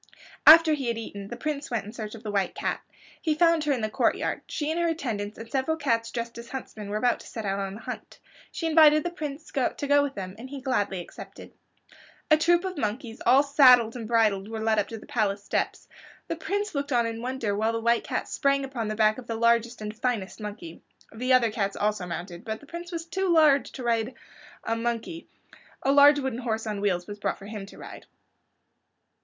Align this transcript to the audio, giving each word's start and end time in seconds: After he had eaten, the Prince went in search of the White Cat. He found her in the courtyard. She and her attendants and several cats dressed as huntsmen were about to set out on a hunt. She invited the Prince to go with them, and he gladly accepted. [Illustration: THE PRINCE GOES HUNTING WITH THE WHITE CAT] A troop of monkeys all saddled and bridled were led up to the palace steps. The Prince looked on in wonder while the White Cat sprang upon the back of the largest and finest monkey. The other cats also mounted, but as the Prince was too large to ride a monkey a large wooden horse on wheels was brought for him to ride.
After 0.47 0.73
he 0.73 0.87
had 0.87 0.97
eaten, 0.97 1.27
the 1.27 1.37
Prince 1.37 1.69
went 1.69 1.85
in 1.85 1.93
search 1.93 2.15
of 2.15 2.23
the 2.23 2.31
White 2.31 2.55
Cat. 2.55 2.81
He 3.21 3.35
found 3.35 3.65
her 3.65 3.71
in 3.71 3.81
the 3.81 3.87
courtyard. 3.91 4.41
She 4.47 4.71
and 4.71 4.79
her 4.79 4.87
attendants 4.87 5.37
and 5.37 5.47
several 5.47 5.77
cats 5.77 6.09
dressed 6.09 6.39
as 6.39 6.49
huntsmen 6.49 6.89
were 6.89 6.97
about 6.97 7.19
to 7.19 7.27
set 7.27 7.45
out 7.45 7.59
on 7.59 7.77
a 7.77 7.81
hunt. 7.81 8.17
She 8.51 8.65
invited 8.65 9.03
the 9.03 9.11
Prince 9.11 9.51
to 9.51 9.87
go 9.87 10.01
with 10.01 10.15
them, 10.15 10.33
and 10.39 10.49
he 10.49 10.59
gladly 10.59 11.01
accepted. 11.01 11.51
[Illustration: 11.51 11.67
THE 11.69 11.77
PRINCE 11.77 11.93
GOES 11.93 11.93
HUNTING 11.93 12.11
WITH 12.17 12.17
THE 12.17 12.35
WHITE 12.35 12.39
CAT] 12.39 12.41
A 12.41 12.43
troop 12.45 12.65
of 12.65 12.77
monkeys 12.81 13.21
all 13.27 13.43
saddled 13.75 13.95
and 13.95 14.07
bridled 14.07 14.47
were 14.47 14.59
led 14.59 14.79
up 14.79 14.87
to 14.87 14.97
the 14.97 15.05
palace 15.05 15.43
steps. 15.43 15.87
The 16.29 16.35
Prince 16.35 16.73
looked 16.73 16.91
on 16.91 17.05
in 17.05 17.21
wonder 17.21 17.55
while 17.55 17.73
the 17.73 17.79
White 17.79 18.03
Cat 18.03 18.27
sprang 18.27 18.65
upon 18.65 18.87
the 18.87 18.95
back 18.95 19.19
of 19.19 19.27
the 19.27 19.35
largest 19.35 19.81
and 19.81 19.95
finest 19.95 20.39
monkey. 20.41 20.81
The 21.13 21.33
other 21.33 21.51
cats 21.51 21.77
also 21.77 22.07
mounted, 22.07 22.43
but 22.43 22.53
as 22.53 22.59
the 22.61 22.65
Prince 22.65 22.91
was 22.91 23.05
too 23.05 23.29
large 23.31 23.71
to 23.73 23.83
ride 23.83 24.15
a 24.63 24.75
monkey 24.75 25.27
a 25.83 25.91
large 25.91 26.17
wooden 26.17 26.39
horse 26.39 26.65
on 26.65 26.81
wheels 26.81 27.05
was 27.05 27.19
brought 27.19 27.37
for 27.37 27.45
him 27.45 27.67
to 27.67 27.77
ride. 27.77 28.07